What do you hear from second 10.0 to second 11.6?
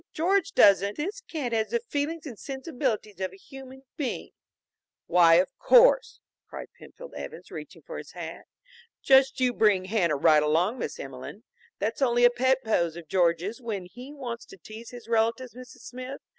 right along, Miss Emelene.